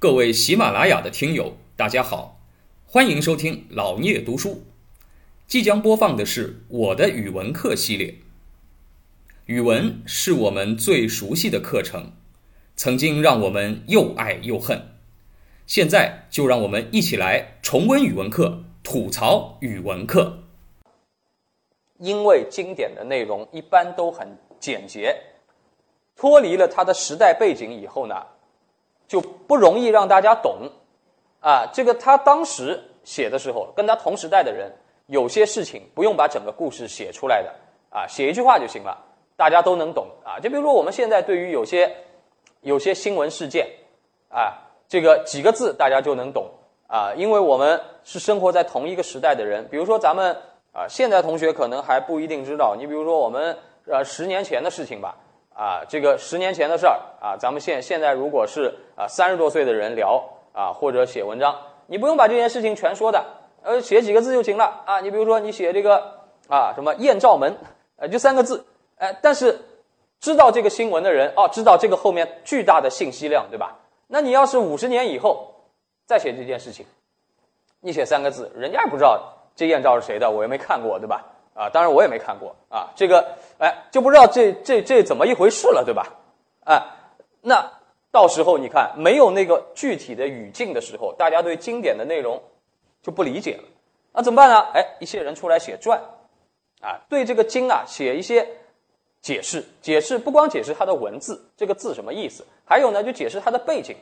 [0.00, 2.40] 各位喜马拉雅的听友，大家好，
[2.86, 4.62] 欢迎收听老聂读书。
[5.48, 8.14] 即将播放的是我的语文课系列。
[9.46, 12.12] 语文是我们最熟悉的课程，
[12.76, 14.80] 曾经让我们又爱又恨。
[15.66, 20.44] 现在就让我们一起来重温语文课，吐槽语文课。
[21.98, 25.16] 因为经典的内容一般都很简洁，
[26.14, 28.14] 脱离了它的时代背景以后呢，
[29.08, 30.70] 就不容易让大家懂。
[31.40, 34.72] 啊，这个他当时写的时候，跟他同时代的人，
[35.06, 37.52] 有些事情不用把整个故事写出来的，
[37.90, 39.06] 啊，写一句话就行了。
[39.36, 41.96] 大家都能懂啊，就比如说我们现在对于有些
[42.62, 43.68] 有些新闻事件
[44.28, 46.50] 啊，这个几个字大家就能懂
[46.88, 49.64] 啊，因为我们是生活在同一个时代的人。
[49.70, 50.36] 比如说咱们
[50.72, 55.16] 啊，现在同学可能还不一定知道，你比如说我们呃十年前的事情吧，
[55.58, 60.22] 啊，这个十年前的事儿啊，咱们现现在如果是啊三十多岁的人聊
[60.52, 61.52] 啊或者写文章，
[61.88, 63.24] 你不用把这件事情全说的，
[63.64, 65.00] 呃，写几个字就行了啊。
[65.00, 67.56] 你比如说你写这个啊什么艳照门，
[67.96, 68.64] 呃，就三个字。
[68.98, 69.60] 哎，但是
[70.20, 73.78] 知道这个新闻的人哦，知道这个后面巨大的信息量，对吧？
[74.06, 75.54] 那你要是五十年以后
[76.06, 76.86] 再写这件事情，
[77.80, 79.20] 你写三个字，人家也不知道
[79.56, 81.24] 这艳照是谁的，我又没看过，对吧？
[81.58, 86.06] 啊，当然我也没看过啊，这个哎就不知道这这这怎么一回事了，对吧？
[86.64, 86.80] 哎，
[87.40, 87.72] 那
[88.12, 92.40] 到时候你看没有那个具体的语境的时候，大家对经典的内容
[93.02, 93.64] 就不理解了，
[94.12, 94.60] 那怎么办呢？
[94.72, 96.00] 哎，一些人出来写传，
[96.80, 98.48] 啊，对这个经啊写一些。
[99.20, 102.46] 解释解释不光解释它的文字，这个字什么意思？
[102.64, 103.96] 还有呢，就解释它的背景，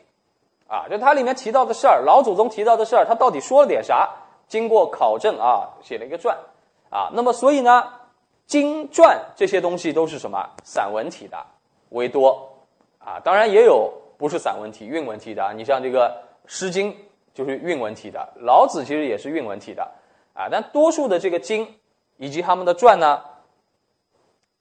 [0.69, 4.11] 啊，就它里面提到的事儿，老祖宗提到的事儿，他到底说了点啥？
[4.47, 6.37] 经过考证啊，写了一个传，
[6.91, 7.93] 啊，那么所以呢，
[8.47, 10.49] 经传这些东西都是什么？
[10.65, 11.37] 散文体的
[11.91, 12.51] 为多，
[12.99, 16.93] 啊，当然也有不是散文体、韵文体的，你像这个《诗经》
[17.35, 19.91] 就是韵文体的，老子其实也是韵文体的，
[20.35, 21.77] 啊，但多数的这个经
[22.17, 23.23] 以及他们的传呢。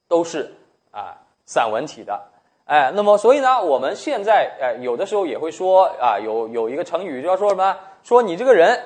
[0.08, 0.54] 都是
[0.92, 2.26] 啊散文体的，
[2.66, 8.86] 哎，那么所以呢，我们现在哎有的时候也会说啊，有有一个成语就要说什么，说你这个人，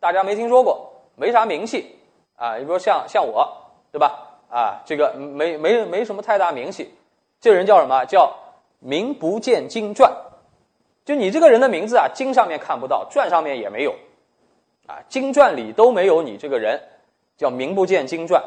[0.00, 1.95] 大家没听说过，没啥名气
[2.36, 3.56] 啊，你比如像像我，
[3.90, 4.38] 对吧？
[4.48, 6.94] 啊，这个没没没什么太大名气，
[7.40, 8.04] 这人叫什么？
[8.04, 8.36] 叫
[8.78, 10.12] 名不见经传，
[11.04, 13.94] 就你这个人的名字啊，经上面看不到，传上面也没有，
[14.86, 16.80] 啊，经传里都没有你这个人，
[17.36, 18.42] 叫名不见经传，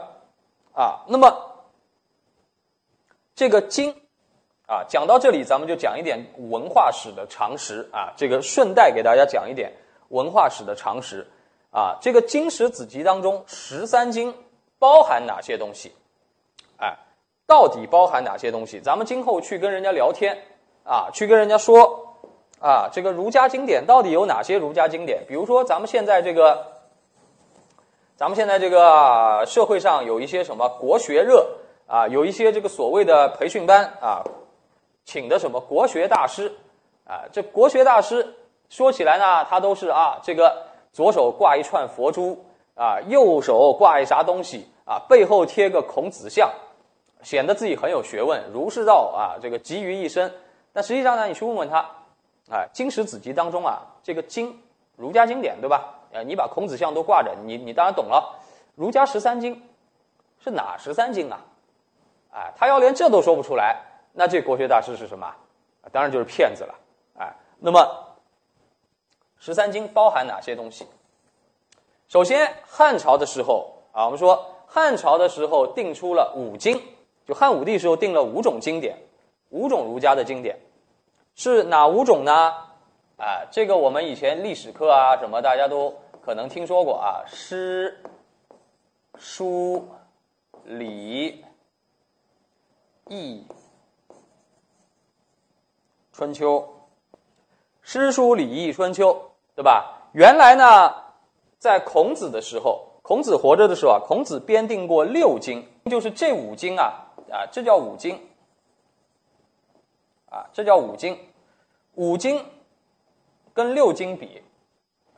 [0.73, 1.45] 啊，那么。
[3.35, 3.95] 这个经，
[4.67, 8.11] 啊，讲到这里，咱们就讲一点文化史的常识啊。
[8.17, 9.71] 这个顺带给大家讲一点
[10.09, 11.25] 文化史的常识
[11.71, 11.97] 啊。
[12.01, 14.33] 这个经史子集当中，十三经
[14.77, 15.91] 包含哪些东西？
[16.77, 16.97] 哎，
[17.45, 18.79] 到底包含哪些东西？
[18.79, 20.37] 咱们今后去跟人家聊天
[20.83, 22.15] 啊，去跟人家说
[22.59, 25.23] 啊，这个儒家经典到底有哪些儒家经典？
[25.27, 26.65] 比如说，咱们现在这个，
[28.15, 31.55] 咱们现在这个社会上有一些什么国学热。
[31.91, 34.23] 啊，有一些这个所谓的培训班啊，
[35.05, 36.55] 请的什么国学大师
[37.03, 37.25] 啊？
[37.31, 38.35] 这国学大师
[38.69, 40.67] 说起来呢，他都是啊，这个
[40.99, 42.37] 左手挂一串佛珠
[42.75, 46.51] 啊，右手挂一啥东西啊，背后贴个孔子像，
[47.23, 50.29] 显得自己很有学问，儒释道啊，这个集于一身。
[50.73, 51.77] 但实际上呢，你去问问他，
[52.51, 54.59] 啊，经史子集当中啊，这个经
[54.97, 55.85] 儒家经典对吧？
[56.11, 58.37] 呃，你把孔子像都挂着，你你当然懂了。
[58.75, 59.63] 儒家十三经
[60.43, 61.39] 是哪十三经啊？
[62.33, 63.77] 哎，他要连这都说不出来，
[64.11, 65.33] 那这国学大师是什么？
[65.93, 66.75] 当然就是骗子了。
[67.19, 67.87] 哎，那么
[69.39, 70.85] 十三经包含哪些东西？
[72.07, 76.81] 首先，汉朝的时候啊，我们说汉朝的时候定出了五经，
[77.25, 78.97] 就汉武帝时候定了五种经典，
[79.49, 80.59] 五种儒家的经典，
[81.35, 82.53] 是哪五种呢？
[83.17, 88.01] 啊，这个我们以前历史课啊什么大家都可能听说过啊，诗、
[89.17, 89.87] 书、
[90.65, 91.43] 礼。
[93.11, 93.43] 易、
[96.13, 96.75] 春秋、
[97.81, 99.28] 诗书礼义春秋，
[99.59, 100.07] 对吧？
[100.13, 100.95] 原来呢，
[101.57, 108.17] 在孔子的时候，孔子活着的时候啊，孔子编定过六经，就是这五经啊，啊，这叫五经，
[110.29, 111.19] 啊，这叫五经。
[111.95, 112.41] 五经
[113.51, 114.41] 跟六经比，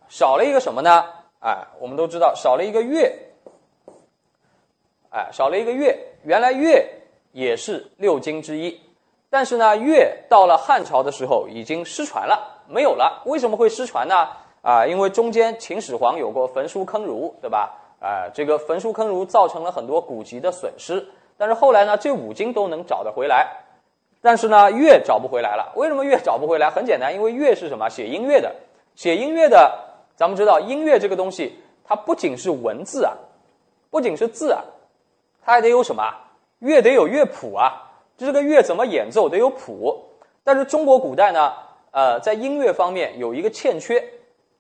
[0.08, 1.06] 少了一个什么呢？
[1.42, 3.16] 哎，我们都知道，少了一个乐，
[5.12, 5.96] 哎，少了一个乐。
[6.24, 6.84] 原来乐。
[7.32, 8.82] 也是六经之一，
[9.30, 13.22] 但是呢，乐到了汉朝的时候已经失传了，没有了。
[13.26, 14.28] 为什么会失传呢？
[14.62, 17.72] 啊，因为中间秦始皇有过焚书坑儒，对吧？
[18.00, 21.06] 啊，这个焚书坑儒造成了很多古籍的损失。
[21.38, 23.48] 但是后来呢，这五经都能找得回来。
[24.22, 25.72] 但是呢，乐找不回来了。
[25.76, 26.70] 为什么乐找不回来？
[26.70, 27.90] 很简单，因为乐是什么？
[27.90, 28.56] 写音乐的，
[28.96, 29.80] 写音乐的，
[30.16, 33.14] 咱们知道音乐这个东西，它不仅是文字啊，
[33.90, 34.62] 不仅是字啊，
[35.44, 36.04] 它还得有什么？
[36.60, 37.90] 乐得有乐谱啊。
[38.16, 39.28] 这个乐怎么演奏？
[39.28, 40.06] 得有谱。
[40.44, 41.54] 但是中国古代呢，
[41.92, 44.02] 呃，在音乐方面有一个欠缺，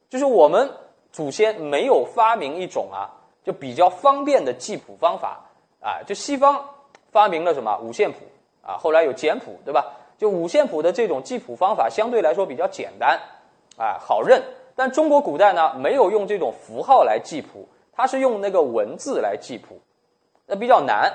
[0.09, 0.69] 就是我们
[1.11, 3.09] 祖先没有发明一种啊，
[3.43, 5.39] 就比较方便的记谱方法
[5.79, 6.03] 啊。
[6.05, 6.63] 就西方
[7.11, 8.19] 发明了什么五线谱
[8.61, 9.93] 啊，后来有简谱，对吧？
[10.17, 13.19] 就五线谱的这种记谱方法相对来说比较简单
[13.77, 14.43] 啊，好认。
[14.75, 19.79] 但中国古代呢，没有用这种符号来记谱，它是用那个文字来记谱，
[20.45, 21.11] 那比较难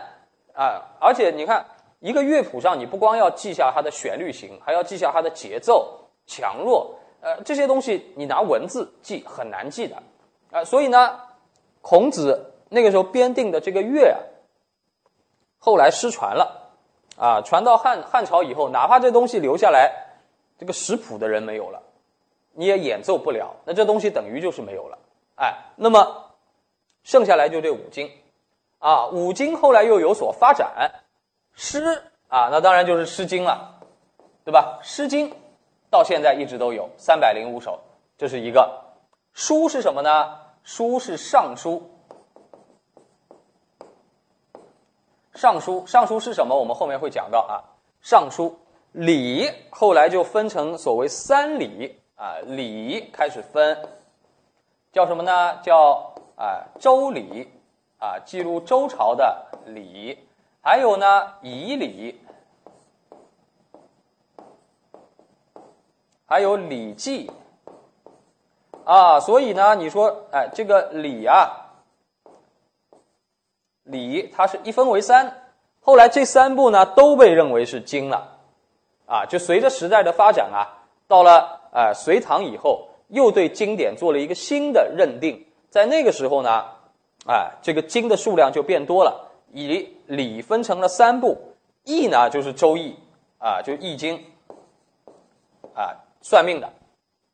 [0.54, 0.82] 啊。
[1.00, 1.64] 而且你看。
[2.00, 10.02] 一个乐谱上，你不光要记下它的旋律型，还要记下它的节奏强弱，呃，这些东西你拿文字记很难记的，
[10.50, 11.20] 啊，所以呢，
[11.80, 14.18] 孔子那个时候编定的这个乐啊，
[15.58, 16.70] 后来失传了，
[17.16, 19.92] 啊，传到汉汉朝以后，哪怕这东西留下来，
[20.58, 21.82] 这个识谱的人没有了，
[22.52, 24.98] 你也演奏不了，那这东西等于就是没有了，
[25.36, 26.32] 哎，那么
[27.02, 28.10] 剩下来就这五经，
[28.78, 30.92] 啊，五经后来又有所发展。
[31.58, 33.80] 诗啊，那当然就是《诗经》了，
[34.44, 34.78] 对吧？
[34.86, 35.30] 《诗经》
[35.96, 37.80] 到现在一直都有三百零五首，
[38.18, 38.82] 这是一个。
[39.32, 40.40] 书是什么呢？
[40.62, 41.90] 书是《尚书》。
[45.32, 46.54] 《尚书》《尚书》是什么？
[46.54, 47.64] 我们后面会讲到啊。
[48.06, 48.50] 《尚书》
[48.92, 53.88] 礼后来就分成所谓三礼啊，礼开始分，
[54.92, 55.58] 叫什么呢？
[55.62, 57.48] 叫啊周礼
[57.98, 60.18] 啊，记录周朝的礼。
[60.60, 62.20] 还有呢，仪礼，
[66.26, 67.30] 还有礼记，
[68.84, 71.70] 啊，所以呢，你说，哎，这个礼啊，
[73.84, 78.38] 礼它是一分为三，后来这三部呢都被认为是经了，
[79.06, 86.64] 啊，就随着时代的发展啊，到了呃隋唐以后，又对经典做了一个新的认定，在那个时候呢，
[87.28, 89.22] 哎，这个经的数量就变多了。
[89.52, 92.90] 以礼分成了三部，易呢就是《周易》，
[93.38, 94.18] 啊，就《易经》，
[95.72, 95.94] 啊，
[96.28, 96.72] 算命的，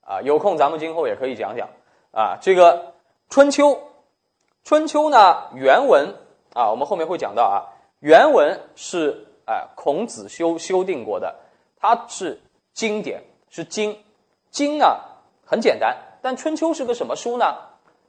[0.03, 1.71] 啊，有空咱们今后也可以讲讲，
[2.11, 2.77] 啊，这个
[3.31, 3.69] 《春秋》，
[4.65, 6.15] 《春秋》呢原文
[6.53, 11.37] 啊，我们后面会讲到啊，原文是啊孔子修修订过的，
[11.81, 12.39] 它是
[12.75, 13.99] 经典，是经，
[14.51, 15.01] 经呢
[15.47, 17.57] 很简单，但《春秋》是个什么书呢？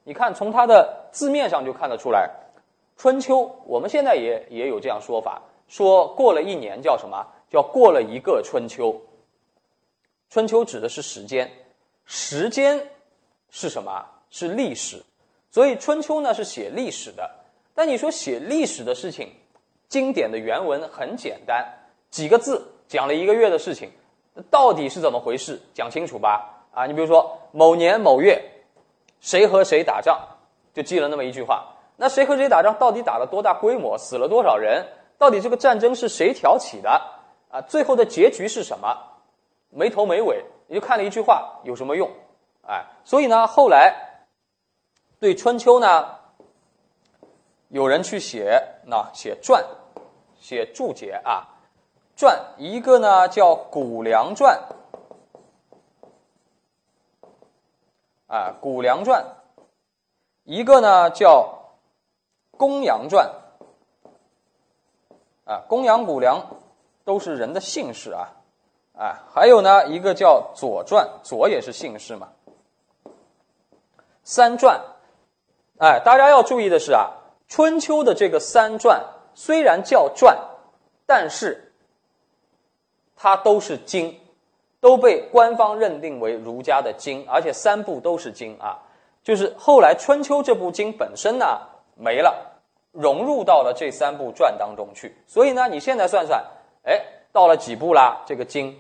[0.04, 2.30] 你看从它的字面上就看得出来。
[2.98, 7.26] 春秋，我们现在也也有这样说法，说过了一年叫什么？
[7.50, 9.02] 叫过了一个春秋。
[10.34, 11.48] 春秋指的是时间，
[12.06, 12.90] 时间
[13.52, 14.04] 是什么？
[14.32, 15.00] 是历史。
[15.52, 17.30] 所以春秋呢是写历史的。
[17.76, 19.32] 但你说写历史的事情，
[19.88, 21.64] 经典的原文很简单，
[22.10, 23.92] 几个字讲了一个月的事情，
[24.50, 25.62] 到底是怎么回事？
[25.72, 26.66] 讲清楚吧。
[26.74, 28.44] 啊，你比如说某年某月，
[29.20, 30.20] 谁和谁打仗，
[30.74, 31.76] 就记了那么一句话。
[31.96, 32.76] 那谁和谁打仗？
[32.80, 33.96] 到底打了多大规模？
[34.00, 34.84] 死了多少人？
[35.20, 36.90] 到底这个战争是谁挑起的？
[37.52, 38.98] 啊，最后的结局是什么？
[39.74, 42.10] 没头没尾，你就看了一句话，有什么用？
[42.68, 44.26] 哎，所以呢，后来
[45.20, 46.20] 对春秋呢，
[47.70, 49.66] 有人去写那写传，
[50.40, 51.48] 写注解啊，
[52.16, 54.62] 传一个呢叫《谷梁传》，
[58.34, 59.24] 啊，《谷梁传》，
[60.44, 61.60] 一个呢叫。
[62.56, 63.34] 公羊传
[65.44, 66.40] 啊，公羊、谷梁
[67.04, 68.30] 都是人的姓氏啊，
[68.98, 72.30] 啊，还有呢，一个叫左传，左也是姓氏嘛。
[74.24, 74.80] 三传，
[75.80, 77.12] 哎，大家要注意的是啊，
[77.48, 80.38] 春秋的这个三传虽然叫传，
[81.06, 81.74] 但是
[83.16, 84.20] 它都是经，
[84.80, 88.80] 都被官方认定为儒家的经，而且三部都是经啊。
[89.24, 91.46] 就是后来春秋这部经本身呢。
[91.96, 92.60] 没了，
[92.92, 95.16] 融入到了这三部传当中去。
[95.28, 96.44] 所以呢，你现在算算，
[96.82, 97.00] 哎，
[97.34, 98.22] 到了几步啦？
[98.26, 98.78] 这个经，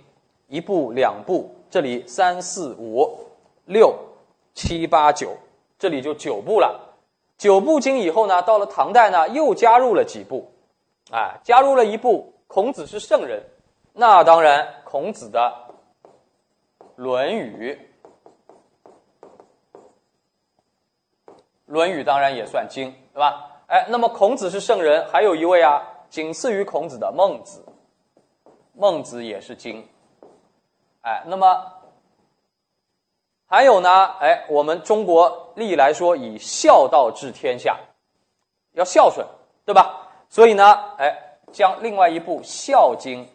[0.47, 3.27] 一步、两步，这里三四五
[3.65, 3.93] 六
[4.53, 5.35] 七八九，
[5.79, 6.79] 这里就九步了。
[7.37, 10.51] 九部经以后呢，到了唐代呢，又加入了几部，
[11.11, 12.31] 哎，加入了一部。
[12.45, 13.41] 孔子是圣人，
[13.93, 15.51] 那当然，孔子的
[16.95, 17.73] 《论语》。
[21.65, 23.63] 《论语》当然也算经，对吧？
[23.65, 25.81] 哎，那么孔子是圣人，还有一位啊，
[26.11, 27.65] 仅次于孔子的孟子，
[28.73, 29.87] 孟子也是经。
[31.01, 31.73] 哎，那么
[33.47, 33.89] 还有呢？
[34.19, 37.77] 哎，我们中国历来说以孝道治天下，
[38.71, 39.25] 要孝顺，
[39.65, 40.09] 对吧？
[40.29, 41.15] 所以呢，哎，
[41.51, 43.25] 将另外一部《孝经》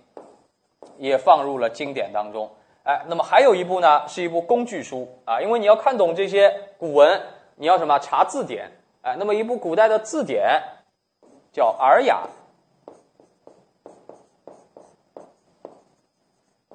[0.96, 2.50] 也放入了经典当中。
[2.82, 7.22] 哎，那么还有一部呢，是一部工具书啊，因为你要看懂这些古文，
[7.56, 8.72] 你要什么查字典？
[9.02, 10.60] 哎，那么一部古代的字典
[11.52, 12.22] 叫《尔雅》，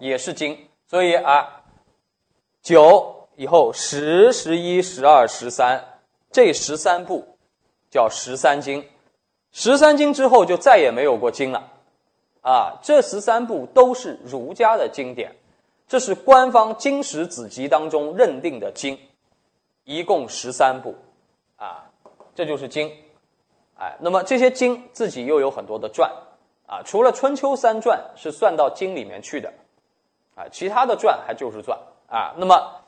[0.07, 0.57] 也是经。
[0.87, 1.63] 所以啊，
[2.61, 5.83] 九以后十、十一、十二、十三，
[6.31, 7.37] 这十三部
[7.89, 8.85] 叫十三经。
[9.51, 11.71] 十三经之后就再也没有过经了。
[12.41, 15.33] 啊，这十三部都是儒家的经典，
[15.87, 18.99] 这是官方经史子集当中认定的经，
[19.85, 20.93] 一共十三部，
[21.55, 21.85] 啊，
[22.35, 22.91] 这就是经，
[23.77, 26.11] 哎，那么这些经自己又有很多的传，
[26.67, 29.53] 啊，除了春秋三传是算到经里面去的，
[30.35, 32.81] 啊，其他的传还就是传，啊，那么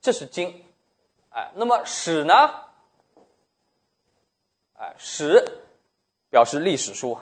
[0.00, 0.64] 这是经，
[1.30, 2.34] 哎，那么史呢？
[4.78, 5.42] 哎，史
[6.30, 7.16] 表示历史书。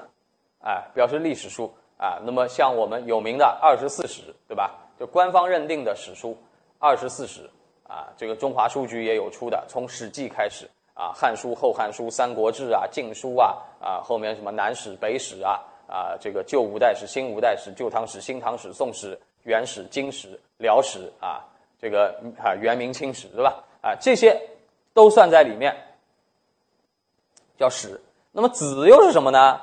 [0.66, 4.74] 哎，表示历史书啊，那么像我们有名的二十四史，对吧？
[4.98, 6.34] 就官方认定的史书，
[6.78, 7.50] 二十四史
[7.86, 21.42] 啊，这个中华书局也有出的，从《史记》开始啊，《汉书》《后汉书》《三国志》啊，《晋书》啊啊，后面什么南史、北史啊啊，这个旧五代史、新五代史、旧唐史、新唐史、宋史、元史、金史、辽史啊，
[21.80, 23.64] 这个啊元明清史，对吧？
[23.80, 24.38] 啊，这些
[24.92, 25.74] 都算在里面，
[27.56, 28.00] 叫史。
[28.32, 29.60] 那么子又是什么呢？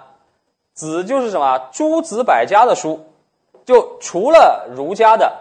[0.73, 1.69] 子就是什么？
[1.73, 3.05] 诸子百家的书，
[3.65, 5.35] 就除了儒家的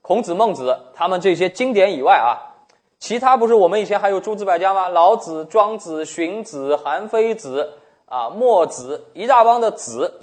[0.00, 2.54] 孔子、孟子他们这些经典以外啊，
[2.98, 4.88] 其他不是我们以前还有诸子百家吗？
[4.88, 10.20] 老子、庄子、荀子、韩非子啊、墨子，一大帮的子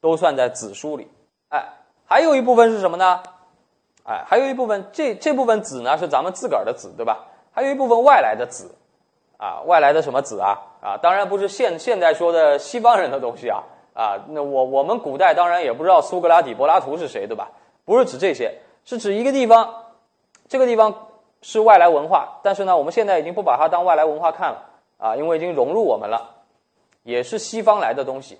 [0.00, 1.06] 都算在子书里。
[2.10, 3.22] 还有一部分是什么呢？
[4.04, 7.24] 哎，还有一部分这这部分子呢是咱们自个儿的子，对吧？
[7.52, 8.74] 还有一部分外来的子。
[9.38, 10.58] 啊，外来的什么子啊？
[10.82, 13.62] 啊，当然不是现现在说的西方人的东西啊！
[13.94, 17.50] 啊，那我我们古代当然也不知道苏格拉底、柏拉图是谁，对吧？
[17.86, 19.86] 不是指这些，是指一个地方，
[20.46, 21.08] 这个地方
[21.40, 24.66] 是外来文化，但是呢，我们现在已经不把它当外来文化看了
[24.98, 26.42] 啊，因为已经融入我们了，
[27.02, 28.38] 也是西方来的东西。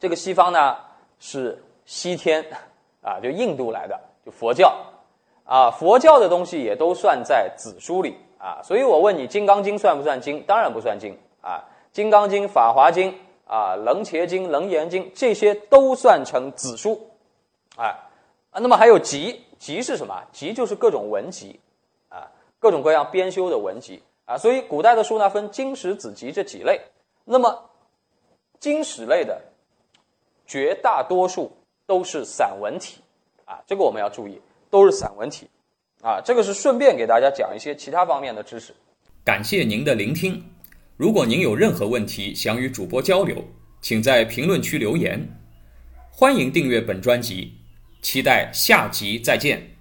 [0.00, 0.76] 这个西方呢
[1.18, 2.44] 是西天
[3.00, 4.76] 啊，就印度来的，就佛教
[5.44, 8.14] 啊，佛教的东西也都算在子书里。
[8.38, 10.40] 啊，所以我问你，《金刚经》算不算经？
[10.46, 11.64] 当然不算经啊，
[11.96, 13.10] 《金刚经》《法华经》
[13.52, 17.10] 啊，《楞伽经》《楞严经》这些都算成子书，
[17.76, 17.86] 哎，
[18.52, 20.22] 啊，那么还有集，集是什么？
[20.30, 21.58] 集就是各种文集，
[22.10, 22.30] 啊，
[22.60, 24.38] 各种各样编修的文集啊。
[24.38, 26.80] 所以古代的书呢，分经史子集这几类。
[27.24, 27.70] 那么
[28.60, 29.42] 经史类的
[30.46, 31.50] 绝大多数
[31.88, 32.98] 都是散文体，
[33.46, 35.48] 啊，这个我们要注意，都是散文体。
[36.02, 38.74] 啊，这个是顺便给大家讲一些其他方面的知识。
[39.24, 40.40] 感谢您的聆听。
[40.98, 43.42] 如果您有任何问题想与主播交流，
[43.80, 45.18] 请在评论区留言。
[46.10, 47.54] 欢迎订阅本专辑，
[48.02, 49.77] 期待下集再见。